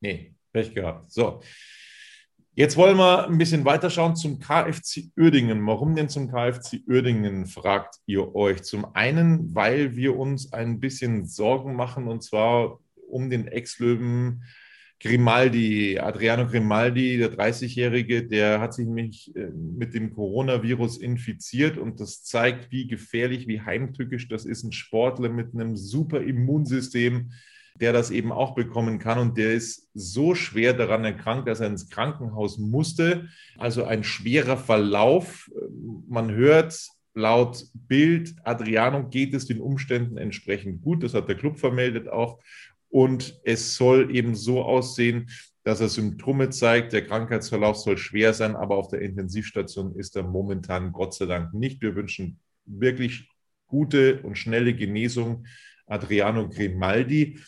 Nee, 0.00 0.34
Pech 0.52 0.72
gehabt. 0.74 1.10
So. 1.10 1.40
Jetzt 2.54 2.76
wollen 2.76 2.98
wir 2.98 3.28
ein 3.28 3.38
bisschen 3.38 3.64
weiterschauen 3.64 4.14
zum 4.14 4.38
KFC 4.38 5.10
Uerdingen. 5.16 5.66
Warum 5.66 5.96
denn 5.96 6.10
zum 6.10 6.30
KFC 6.30 6.82
Uerdingen, 6.86 7.46
fragt 7.46 7.94
ihr 8.04 8.34
euch. 8.34 8.62
Zum 8.62 8.94
einen, 8.94 9.54
weil 9.54 9.96
wir 9.96 10.18
uns 10.18 10.52
ein 10.52 10.78
bisschen 10.78 11.24
Sorgen 11.24 11.74
machen 11.74 12.08
und 12.08 12.22
zwar 12.22 12.78
um 13.08 13.30
den 13.30 13.48
Ex-Löwen 13.48 14.44
Grimaldi, 15.00 15.98
Adriano 15.98 16.46
Grimaldi, 16.46 17.16
der 17.16 17.32
30-Jährige, 17.32 18.28
der 18.28 18.60
hat 18.60 18.74
sich 18.74 18.86
nämlich 18.86 19.34
äh, 19.34 19.48
mit 19.50 19.94
dem 19.94 20.14
Coronavirus 20.14 20.98
infiziert 20.98 21.78
und 21.78 22.00
das 22.00 22.22
zeigt, 22.22 22.70
wie 22.70 22.86
gefährlich, 22.86 23.48
wie 23.48 23.62
heimtückisch 23.62 24.28
das 24.28 24.44
ist, 24.44 24.62
ein 24.62 24.72
Sportler 24.72 25.30
mit 25.30 25.54
einem 25.54 25.74
super 25.74 26.20
Immunsystem, 26.20 27.32
der 27.80 27.92
das 27.92 28.10
eben 28.10 28.32
auch 28.32 28.54
bekommen 28.54 28.98
kann. 28.98 29.18
Und 29.18 29.36
der 29.38 29.52
ist 29.52 29.88
so 29.94 30.34
schwer 30.34 30.72
daran 30.74 31.04
erkrankt, 31.04 31.48
dass 31.48 31.60
er 31.60 31.68
ins 31.68 31.88
Krankenhaus 31.88 32.58
musste. 32.58 33.28
Also 33.58 33.84
ein 33.84 34.04
schwerer 34.04 34.56
Verlauf. 34.56 35.50
Man 36.08 36.30
hört 36.30 36.78
laut 37.14 37.66
Bild, 37.74 38.34
Adriano 38.44 39.08
geht 39.08 39.34
es 39.34 39.46
den 39.46 39.60
Umständen 39.60 40.16
entsprechend 40.16 40.82
gut. 40.82 41.02
Das 41.02 41.14
hat 41.14 41.28
der 41.28 41.36
Club 41.36 41.58
vermeldet 41.58 42.08
auch. 42.08 42.38
Und 42.88 43.40
es 43.44 43.74
soll 43.74 44.14
eben 44.14 44.34
so 44.34 44.62
aussehen, 44.62 45.28
dass 45.64 45.80
er 45.80 45.88
Symptome 45.88 46.50
zeigt. 46.50 46.92
Der 46.92 47.06
Krankheitsverlauf 47.06 47.76
soll 47.76 47.96
schwer 47.96 48.34
sein, 48.34 48.56
aber 48.56 48.76
auf 48.76 48.88
der 48.88 49.00
Intensivstation 49.00 49.94
ist 49.94 50.16
er 50.16 50.24
momentan 50.24 50.92
Gott 50.92 51.14
sei 51.14 51.26
Dank 51.26 51.54
nicht. 51.54 51.80
Wir 51.80 51.94
wünschen 51.94 52.38
wirklich 52.64 53.28
gute 53.66 54.20
und 54.22 54.36
schnelle 54.36 54.74
Genesung 54.74 55.46
Adriano 55.86 56.48
Grimaldi. 56.48 57.38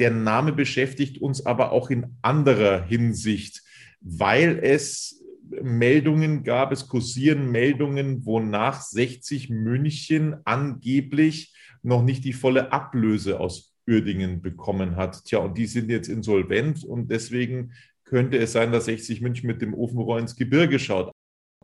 Der 0.00 0.10
Name 0.10 0.52
beschäftigt 0.52 1.20
uns 1.20 1.44
aber 1.44 1.72
auch 1.72 1.90
in 1.90 2.16
anderer 2.22 2.84
Hinsicht, 2.84 3.62
weil 4.00 4.60
es 4.62 5.24
Meldungen 5.62 6.44
gab, 6.44 6.72
es 6.72 6.88
kursieren 6.88 7.50
Meldungen, 7.50 8.24
wonach 8.24 8.80
60 8.82 9.50
München 9.50 10.36
angeblich 10.44 11.54
noch 11.82 12.02
nicht 12.02 12.24
die 12.24 12.32
volle 12.32 12.72
Ablöse 12.72 13.40
aus 13.40 13.74
Uerdingen 13.88 14.42
bekommen 14.42 14.96
hat. 14.96 15.24
Tja, 15.24 15.38
und 15.38 15.56
die 15.56 15.66
sind 15.66 15.90
jetzt 15.90 16.08
insolvent 16.08 16.84
und 16.84 17.10
deswegen 17.10 17.72
könnte 18.04 18.38
es 18.38 18.52
sein, 18.52 18.72
dass 18.72 18.84
60 18.86 19.20
München 19.20 19.46
mit 19.46 19.62
dem 19.62 19.74
Ofenrohr 19.74 20.18
ins 20.18 20.36
Gebirge 20.36 20.78
schaut. 20.78 21.10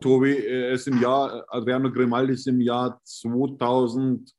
Tobi, 0.01 0.33
ist 0.33 0.87
im 0.87 1.01
Jahr, 1.01 1.45
Adriano 1.47 1.91
Grimaldi 1.91 2.33
ist 2.33 2.47
im 2.47 2.59
Jahr 2.59 2.99
2000 3.03 4.29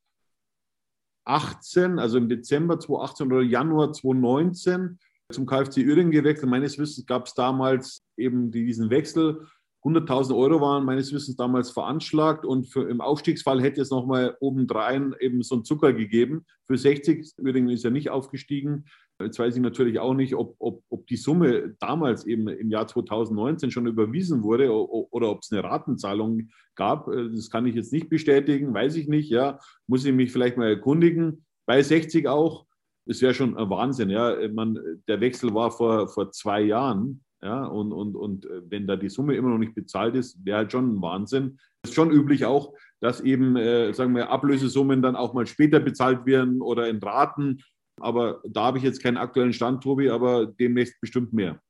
2018, 1.26 1.98
also 1.98 2.18
im 2.18 2.28
Dezember 2.28 2.78
2018 2.78 3.26
oder 3.32 3.42
Januar 3.42 3.92
2019 3.92 4.98
zum 5.32 5.46
KfC 5.46 5.84
Uerdingen 5.84 6.12
gewechselt. 6.12 6.48
Meines 6.48 6.78
Wissens 6.78 7.06
gab 7.06 7.26
es 7.26 7.34
damals 7.34 8.02
eben 8.16 8.50
diesen 8.50 8.90
Wechsel. 8.90 9.46
100.000 9.86 10.36
Euro 10.36 10.60
waren 10.60 10.84
meines 10.84 11.12
Wissens 11.12 11.36
damals 11.36 11.70
veranschlagt 11.70 12.44
und 12.44 12.66
für, 12.66 12.88
im 12.88 13.00
Aufstiegsfall 13.00 13.62
hätte 13.62 13.80
es 13.80 13.90
nochmal 13.90 14.36
obendrein 14.40 15.14
eben 15.20 15.42
so 15.42 15.54
einen 15.54 15.64
Zucker 15.64 15.92
gegeben. 15.92 16.44
Für 16.66 16.76
60, 16.76 17.34
Uerdingen 17.38 17.70
ist 17.70 17.84
ja 17.84 17.90
nicht 17.90 18.10
aufgestiegen, 18.10 18.86
Jetzt 19.20 19.38
weiß 19.38 19.56
ich 19.56 19.62
natürlich 19.62 19.98
auch 19.98 20.12
nicht, 20.12 20.34
ob, 20.34 20.56
ob, 20.58 20.82
ob 20.90 21.06
die 21.06 21.16
Summe 21.16 21.74
damals 21.80 22.26
eben 22.26 22.48
im 22.48 22.70
Jahr 22.70 22.86
2019 22.86 23.70
schon 23.70 23.86
überwiesen 23.86 24.42
wurde 24.42 24.70
oder 24.70 25.30
ob 25.30 25.40
es 25.42 25.50
eine 25.50 25.64
Ratenzahlung 25.64 26.50
gab. 26.74 27.06
Das 27.06 27.50
kann 27.50 27.64
ich 27.66 27.74
jetzt 27.74 27.92
nicht 27.92 28.10
bestätigen, 28.10 28.74
weiß 28.74 28.96
ich 28.96 29.08
nicht. 29.08 29.30
Ja, 29.30 29.58
muss 29.86 30.04
ich 30.04 30.12
mich 30.12 30.32
vielleicht 30.32 30.58
mal 30.58 30.68
erkundigen. 30.68 31.46
Bei 31.64 31.82
60 31.82 32.28
auch. 32.28 32.66
Das 33.06 33.22
wäre 33.22 33.32
schon 33.32 33.56
ein 33.56 33.70
Wahnsinn. 33.70 34.10
Ja, 34.10 34.36
man, 34.52 34.78
der 35.08 35.20
Wechsel 35.20 35.54
war 35.54 35.70
vor, 35.70 36.08
vor 36.08 36.30
zwei 36.32 36.60
Jahren. 36.60 37.24
Ja, 37.42 37.66
und, 37.66 37.92
und, 37.92 38.16
und 38.16 38.46
äh, 38.46 38.62
wenn 38.68 38.86
da 38.86 38.96
die 38.96 39.10
Summe 39.10 39.34
immer 39.34 39.50
noch 39.50 39.58
nicht 39.58 39.74
bezahlt 39.74 40.14
ist, 40.14 40.44
wäre 40.44 40.58
halt 40.58 40.72
schon 40.72 40.94
ein 40.94 41.02
Wahnsinn. 41.02 41.58
Es 41.82 41.90
ist 41.90 41.94
schon 41.94 42.10
üblich 42.10 42.46
auch, 42.46 42.72
dass 43.00 43.20
eben, 43.20 43.56
äh, 43.56 43.92
sagen 43.92 44.14
wir, 44.14 44.30
Ablösesummen 44.30 45.02
dann 45.02 45.16
auch 45.16 45.34
mal 45.34 45.46
später 45.46 45.78
bezahlt 45.78 46.24
werden 46.26 46.62
oder 46.62 46.88
in 46.88 46.98
Raten 46.98 47.60
aber 48.00 48.42
da 48.44 48.64
habe 48.64 48.78
ich 48.78 48.84
jetzt 48.84 49.02
keinen 49.02 49.16
aktuellen 49.16 49.52
Stand, 49.52 49.82
Tobi, 49.82 50.10
aber 50.10 50.46
demnächst 50.46 51.00
bestimmt 51.00 51.32
mehr. 51.32 51.60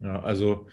Ja, 0.00 0.20
also 0.20 0.66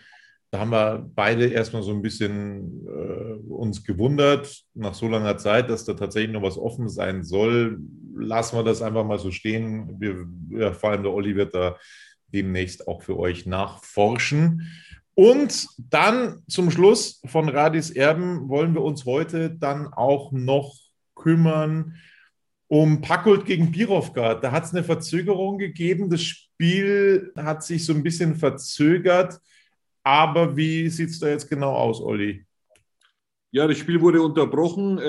da 0.51 0.59
haben 0.59 0.71
wir 0.71 1.09
beide 1.15 1.47
erstmal 1.47 1.83
so 1.83 1.91
ein 1.91 2.01
bisschen 2.01 2.87
äh, 2.87 3.51
uns 3.51 3.83
gewundert, 3.83 4.63
nach 4.73 4.93
so 4.93 5.07
langer 5.07 5.37
Zeit, 5.37 5.69
dass 5.69 5.85
da 5.85 5.93
tatsächlich 5.93 6.31
noch 6.31 6.43
was 6.43 6.57
offen 6.57 6.89
sein 6.89 7.23
soll. 7.23 7.79
Lassen 8.15 8.57
wir 8.57 8.63
das 8.63 8.81
einfach 8.81 9.05
mal 9.05 9.19
so 9.19 9.31
stehen. 9.31 9.99
Wir, 9.99 10.25
ja, 10.49 10.71
vor 10.71 10.91
allem 10.91 11.03
der 11.03 11.13
Olli 11.13 11.35
wird 11.35 11.53
da 11.53 11.77
demnächst 12.35 12.87
auch 12.87 13.01
für 13.01 13.17
euch 13.17 13.45
nachforschen. 13.45 14.69
Und 15.15 15.67
dann 15.77 16.43
zum 16.47 16.69
Schluss 16.69 17.21
von 17.25 17.47
Radis 17.47 17.89
Erben 17.89 18.49
wollen 18.49 18.73
wir 18.73 18.81
uns 18.81 19.05
heute 19.05 19.49
dann 19.49 19.87
auch 19.87 20.31
noch 20.33 20.75
kümmern 21.15 21.95
um 22.67 22.99
Pakult 22.99 23.45
gegen 23.45 23.71
Birovka. 23.71 24.35
Da 24.35 24.51
hat 24.51 24.65
es 24.65 24.73
eine 24.73 24.83
Verzögerung 24.83 25.57
gegeben. 25.57 26.09
Das 26.09 26.21
Spiel 26.21 27.31
hat 27.37 27.63
sich 27.63 27.85
so 27.85 27.93
ein 27.93 28.03
bisschen 28.03 28.35
verzögert. 28.35 29.39
Aber 30.03 30.57
wie 30.57 30.89
sieht 30.89 31.09
es 31.09 31.19
da 31.19 31.29
jetzt 31.29 31.49
genau 31.49 31.73
aus, 31.73 32.01
Olli? 32.01 32.45
Ja, 33.51 33.67
das 33.67 33.77
Spiel 33.77 34.01
wurde 34.01 34.21
unterbrochen. 34.21 34.99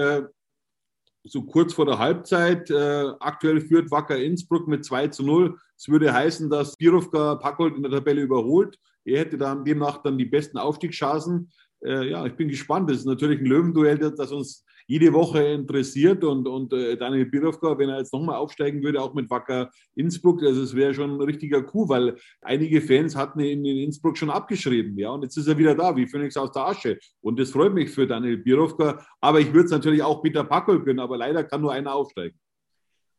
So 1.28 1.42
kurz 1.42 1.74
vor 1.74 1.86
der 1.86 1.98
Halbzeit. 1.98 2.70
Äh, 2.70 3.10
aktuell 3.20 3.60
führt 3.60 3.90
Wacker 3.90 4.16
Innsbruck 4.16 4.68
mit 4.68 4.84
2 4.84 5.08
zu 5.08 5.24
0. 5.24 5.58
Es 5.76 5.88
würde 5.88 6.12
heißen, 6.12 6.48
dass 6.48 6.76
Birovka 6.76 7.34
Pakult 7.36 7.76
in 7.76 7.82
der 7.82 7.90
Tabelle 7.90 8.22
überholt. 8.22 8.78
Er 9.04 9.20
hätte 9.20 9.36
dann 9.36 9.64
demnach 9.64 10.02
dann 10.02 10.18
die 10.18 10.24
besten 10.24 10.58
Aufstiegschancen. 10.58 11.50
Äh, 11.84 12.10
ja, 12.10 12.26
ich 12.26 12.34
bin 12.34 12.48
gespannt. 12.48 12.90
Das 12.90 12.98
ist 12.98 13.06
natürlich 13.06 13.40
ein 13.40 13.46
Löwenduell, 13.46 13.98
das 13.98 14.32
uns 14.32 14.64
jede 14.86 15.12
Woche 15.12 15.42
interessiert 15.42 16.22
und, 16.22 16.46
und 16.46 16.72
äh, 16.72 16.96
Daniel 16.96 17.26
Birovka, 17.26 17.76
wenn 17.76 17.88
er 17.88 17.98
jetzt 17.98 18.12
nochmal 18.12 18.36
aufsteigen 18.36 18.82
würde, 18.82 19.02
auch 19.02 19.14
mit 19.14 19.28
Wacker 19.30 19.70
Innsbruck, 19.96 20.42
also 20.42 20.62
es 20.62 20.74
wäre 20.74 20.94
schon 20.94 21.16
ein 21.16 21.20
richtiger 21.20 21.62
Coup, 21.62 21.88
weil 21.88 22.16
einige 22.40 22.80
Fans 22.80 23.16
hatten 23.16 23.40
ihn 23.40 23.64
in 23.64 23.78
Innsbruck 23.78 24.16
schon 24.16 24.30
abgeschrieben, 24.30 24.96
ja, 24.96 25.10
und 25.10 25.22
jetzt 25.22 25.36
ist 25.36 25.48
er 25.48 25.58
wieder 25.58 25.74
da, 25.74 25.96
wie 25.96 26.06
Phoenix 26.06 26.36
aus 26.36 26.52
der 26.52 26.66
Asche 26.66 26.98
und 27.20 27.38
das 27.38 27.50
freut 27.50 27.74
mich 27.74 27.90
für 27.90 28.06
Daniel 28.06 28.36
Birovka, 28.36 29.04
aber 29.20 29.40
ich 29.40 29.52
würde 29.52 29.66
es 29.66 29.72
natürlich 29.72 30.02
auch 30.02 30.22
Peter 30.22 30.44
Packel 30.44 30.80
gönnen, 30.80 31.00
aber 31.00 31.16
leider 31.16 31.42
kann 31.42 31.62
nur 31.62 31.72
einer 31.72 31.92
aufsteigen. 31.92 32.38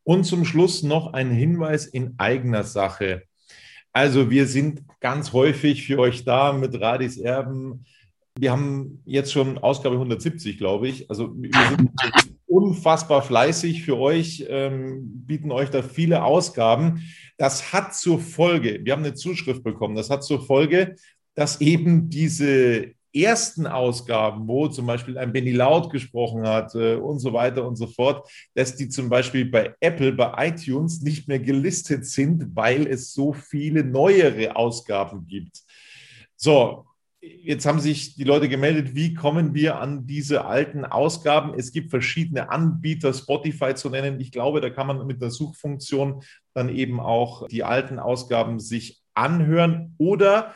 Und 0.04 0.24
zum 0.24 0.46
Schluss 0.46 0.84
noch 0.84 1.12
ein 1.12 1.32
Hinweis 1.32 1.86
in 1.86 2.14
eigener 2.18 2.64
Sache. 2.64 3.24
Also 3.92 4.30
wir 4.30 4.48
sind 4.48 4.84
ganz 5.02 5.34
häufig 5.34 5.86
für 5.86 6.00
euch 6.00 6.24
da 6.24 6.54
mit 6.54 6.80
Radis 6.80 7.18
Erben 7.18 7.84
wir 8.40 8.52
haben 8.52 9.02
jetzt 9.06 9.32
schon 9.32 9.58
Ausgabe 9.58 9.96
170, 9.96 10.58
glaube 10.58 10.88
ich. 10.88 11.10
Also 11.10 11.34
wir 11.36 11.52
sind 11.70 11.92
unfassbar 12.48 13.22
fleißig 13.22 13.84
für 13.84 13.98
euch, 13.98 14.46
ähm, 14.48 15.26
bieten 15.26 15.52
euch 15.52 15.70
da 15.70 15.82
viele 15.82 16.24
Ausgaben. 16.24 17.04
Das 17.38 17.74
hat 17.74 17.96
zur 17.96 18.20
Folge, 18.20 18.80
wir 18.84 18.94
haben 18.94 19.04
eine 19.04 19.14
Zuschrift 19.14 19.64
bekommen, 19.64 19.96
das 19.96 20.10
hat 20.10 20.24
zur 20.24 20.46
Folge, 20.46 20.96
dass 21.36 21.62
eben 21.62 22.10
diese 22.10 22.94
ersten 23.14 23.68
Ausgaben, 23.68 24.48
wo 24.48 24.68
zum 24.68 24.86
Beispiel 24.86 25.18
ein 25.18 25.32
Benny 25.34 25.52
Laut 25.52 25.92
gesprochen 25.92 26.48
hat 26.48 26.76
äh, 26.76 26.96
und 26.96 27.20
so 27.20 27.34
weiter 27.34 27.68
und 27.68 27.76
so 27.76 27.88
fort, 27.88 28.30
dass 28.54 28.76
die 28.76 28.90
zum 28.90 29.10
Beispiel 29.10 29.46
bei 29.46 29.74
Apple, 29.80 30.14
bei 30.14 30.48
iTunes 30.48 31.02
nicht 31.02 31.28
mehr 31.28 31.40
gelistet 31.40 32.06
sind, 32.06 32.56
weil 32.56 32.88
es 32.88 33.14
so 33.14 33.34
viele 33.34 33.84
neuere 33.84 34.56
Ausgaben 34.56 35.28
gibt. 35.28 35.62
So, 36.36 36.87
Jetzt 37.44 37.66
haben 37.66 37.80
sich 37.80 38.16
die 38.16 38.24
Leute 38.24 38.50
gemeldet, 38.50 38.96
wie 38.96 39.14
kommen 39.14 39.54
wir 39.54 39.80
an 39.80 40.08
diese 40.08 40.46
alten 40.46 40.86
Ausgaben? 40.86 41.54
Es 41.58 41.72
gibt 41.72 41.90
verschiedene 41.90 42.50
Anbieter, 42.50 43.14
Spotify 43.14 43.76
zu 43.76 43.90
nennen. 43.90 44.20
Ich 44.20 44.32
glaube, 44.32 44.62
da 44.62 44.70
kann 44.70 44.88
man 44.88 45.06
mit 45.08 45.22
der 45.22 45.32
Suchfunktion 45.32 46.24
dann 46.54 46.70
eben 46.70 47.00
auch 47.00 47.48
die 47.48 47.64
alten 47.64 48.00
Ausgaben 48.00 48.60
sich 48.60 49.02
anhören. 49.14 49.96
Oder, 49.98 50.54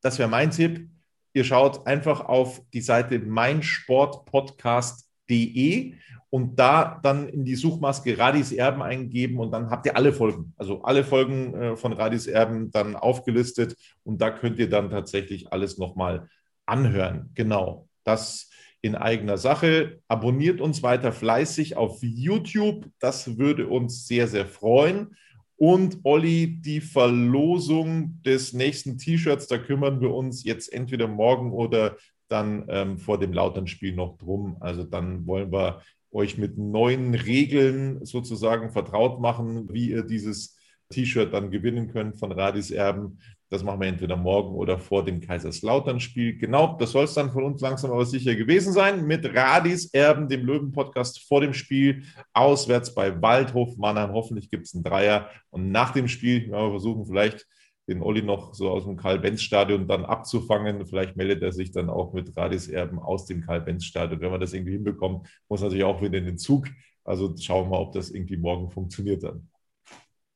das 0.00 0.18
wäre 0.18 0.28
mein 0.28 0.50
Tipp, 0.50 0.88
ihr 1.32 1.44
schaut 1.44 1.86
einfach 1.86 2.20
auf 2.20 2.62
die 2.72 2.80
Seite 2.80 3.18
meinsportpodcast.de 3.18 5.94
und 6.30 6.58
da 6.58 7.00
dann 7.02 7.28
in 7.28 7.44
die 7.44 7.54
Suchmaske 7.54 8.18
Radis 8.18 8.52
Erben 8.52 8.82
eingeben 8.82 9.38
und 9.38 9.50
dann 9.50 9.70
habt 9.70 9.86
ihr 9.86 9.96
alle 9.96 10.12
Folgen, 10.12 10.52
also 10.56 10.82
alle 10.82 11.04
Folgen 11.04 11.54
äh, 11.54 11.76
von 11.76 11.92
Radis 11.92 12.26
Erben 12.26 12.70
dann 12.70 12.96
aufgelistet 12.96 13.76
und 14.04 14.20
da 14.20 14.30
könnt 14.30 14.58
ihr 14.58 14.68
dann 14.68 14.90
tatsächlich 14.90 15.52
alles 15.52 15.78
nochmal 15.78 16.28
anhören. 16.66 17.30
Genau, 17.34 17.88
das 18.04 18.50
in 18.80 18.94
eigener 18.94 19.38
Sache. 19.38 20.00
Abonniert 20.06 20.60
uns 20.60 20.82
weiter 20.82 21.12
fleißig 21.12 21.76
auf 21.76 21.98
YouTube, 22.02 22.86
das 23.00 23.38
würde 23.38 23.66
uns 23.66 24.06
sehr, 24.06 24.28
sehr 24.28 24.46
freuen. 24.46 25.16
Und 25.56 25.98
Olli, 26.04 26.60
die 26.60 26.80
Verlosung 26.80 28.22
des 28.24 28.52
nächsten 28.52 28.96
T-Shirts, 28.96 29.48
da 29.48 29.58
kümmern 29.58 30.00
wir 30.00 30.14
uns 30.14 30.44
jetzt 30.44 30.72
entweder 30.72 31.08
morgen 31.08 31.52
oder 31.52 31.96
dann 32.28 32.66
ähm, 32.68 32.98
vor 32.98 33.18
dem 33.18 33.32
Lautern-Spiel 33.32 33.94
noch 33.94 34.16
drum. 34.18 34.56
Also 34.60 34.84
dann 34.84 35.26
wollen 35.26 35.50
wir 35.50 35.82
euch 36.10 36.38
mit 36.38 36.58
neuen 36.58 37.14
Regeln 37.14 38.04
sozusagen 38.04 38.70
vertraut 38.70 39.20
machen, 39.20 39.68
wie 39.72 39.90
ihr 39.90 40.02
dieses 40.02 40.56
T-Shirt 40.90 41.32
dann 41.32 41.50
gewinnen 41.50 41.88
können 41.88 42.14
von 42.14 42.32
Radis 42.32 42.70
Erben. 42.70 43.18
Das 43.50 43.62
machen 43.62 43.80
wir 43.80 43.88
entweder 43.88 44.16
morgen 44.16 44.54
oder 44.54 44.78
vor 44.78 45.04
dem 45.04 45.20
Kaiserslautern-Spiel. 45.20 46.36
Genau, 46.36 46.76
das 46.78 46.92
soll 46.92 47.04
es 47.04 47.14
dann 47.14 47.32
von 47.32 47.44
uns 47.44 47.62
langsam 47.62 47.90
aber 47.92 48.04
sicher 48.04 48.34
gewesen 48.34 48.74
sein. 48.74 49.06
Mit 49.06 49.24
Radis 49.34 49.92
Erben, 49.92 50.28
dem 50.28 50.44
Löwen-Podcast 50.44 51.26
vor 51.26 51.40
dem 51.40 51.54
Spiel, 51.54 52.04
auswärts 52.34 52.94
bei 52.94 53.22
Waldhof 53.22 53.76
Mannheim. 53.78 54.12
Hoffentlich 54.12 54.50
gibt 54.50 54.66
es 54.66 54.74
einen 54.74 54.84
Dreier. 54.84 55.30
Und 55.50 55.70
nach 55.70 55.92
dem 55.92 56.08
Spiel 56.08 56.48
wir 56.48 56.70
versuchen, 56.70 57.06
vielleicht 57.06 57.46
den 57.88 58.02
Olli 58.02 58.22
noch 58.22 58.54
so 58.54 58.70
aus 58.70 58.84
dem 58.84 58.96
Karl-Benz-Stadion 58.96 59.88
dann 59.88 60.04
abzufangen. 60.04 60.86
Vielleicht 60.86 61.16
meldet 61.16 61.42
er 61.42 61.52
sich 61.52 61.72
dann 61.72 61.88
auch 61.88 62.12
mit 62.12 62.36
Radis 62.36 62.68
Erben 62.68 62.98
aus 62.98 63.24
dem 63.24 63.40
Karl-Benz-Stadion. 63.40 64.20
Wenn 64.20 64.30
wir 64.30 64.38
das 64.38 64.52
irgendwie 64.52 64.72
hinbekommen, 64.72 65.22
muss 65.48 65.62
natürlich 65.62 65.84
auch 65.84 66.02
wieder 66.02 66.18
in 66.18 66.26
den 66.26 66.38
Zug. 66.38 66.68
Also 67.04 67.34
schauen 67.38 67.64
wir 67.64 67.70
mal, 67.70 67.80
ob 67.80 67.92
das 67.92 68.10
irgendwie 68.10 68.36
morgen 68.36 68.70
funktioniert 68.70 69.22
dann. 69.22 69.48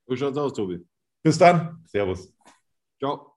So 0.06 0.16
schaut's 0.16 0.38
aus, 0.38 0.54
Tobi. 0.54 0.84
Bis 1.22 1.36
dann. 1.38 1.84
Servus. 1.86 2.34
Ciao. 2.98 3.36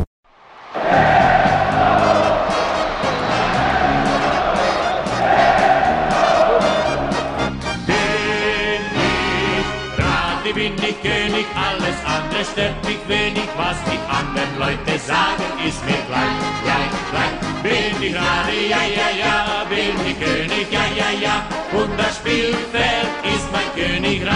Leute 14.71 14.99
sagen, 14.99 15.67
ist 15.67 15.83
mir 15.83 16.01
gleich, 16.07 16.39
gleich, 16.63 16.91
gleich. 17.11 17.61
Bin 17.61 18.01
ich 18.01 18.15
Radi, 18.15 18.69
ja, 18.69 18.83
ja, 18.83 19.09
ja, 19.19 19.65
bin 19.69 19.95
ich 20.07 20.17
König, 20.17 20.71
ja, 20.71 20.85
ja, 20.95 21.11
ja, 21.19 21.45
und 21.73 21.99
das 21.99 22.15
Spielfeld 22.15 23.09
ist 23.23 23.51
mein 23.51 23.69
Königreich. 23.75 24.31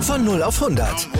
Von 0.00 0.24
0 0.24 0.42
auf 0.42 0.62
100. 0.62 1.19